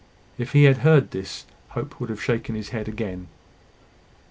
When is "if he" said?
0.35-0.63